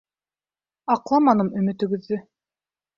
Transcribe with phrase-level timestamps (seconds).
[0.95, 2.23] Аҡламаным өмөтөгөҙҙө.